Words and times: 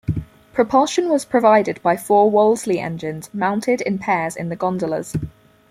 Propulsion 0.53 1.09
was 1.09 1.25
provided 1.25 1.79
by 1.83 1.95
four 1.95 2.31
Wolseley 2.31 2.79
engines, 2.79 3.29
mounted 3.35 3.81
in 3.81 3.99
pairs 3.99 4.35
in 4.35 4.49
the 4.49 4.55
gondolas. 4.55 5.15